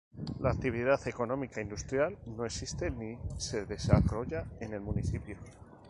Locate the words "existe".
2.43-2.89